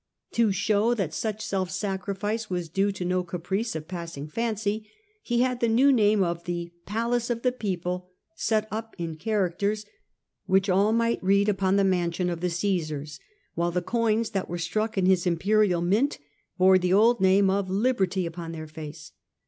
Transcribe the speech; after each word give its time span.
To 0.31 0.51
show 0.51 0.95
that 0.95 1.13
such 1.13 1.45
self 1.45 1.69
sacrifice 1.69 2.49
was 2.49 2.69
due 2.69 2.91
to 2.91 3.05
no 3.05 3.23
caprice 3.23 3.75
of 3.75 3.87
passing 3.87 4.27
fancy, 4.27 4.89
he 5.21 5.41
had 5.41 5.59
the 5.59 5.67
new 5.67 5.93
name 5.93 6.23
of 6.23 6.41
^ 6.41 6.43
The 6.45 6.71
Palace 6.87 7.29
of 7.29 7.43
the 7.43 7.51
People 7.51 8.09
* 8.21 8.35
set 8.49 8.67
up 8.71 8.95
in 8.97 9.15
cliaracters 9.15 9.85
which 10.47 10.71
all 10.71 10.91
might 10.91 11.21
read 11.23 11.47
upon 11.47 11.75
the 11.75 11.83
mansion 11.83 12.31
of 12.31 12.39
the 12.41 12.49
Caesars, 12.49 13.19
while 13.53 13.69
the 13.69 13.83
coins 13.83 14.31
that 14.31 14.49
were 14.49 14.57
struck 14.57 14.97
in 14.97 15.05
his 15.05 15.27
imperial 15.27 15.81
mint 15.81 16.17
bore 16.57 16.79
the 16.79 16.93
old 16.93 17.21
name 17.21 17.51
of 17.51 17.69
Liberty 17.69 18.25
upon 18.25 18.53
their 18.53 18.65
face. 18.65 19.11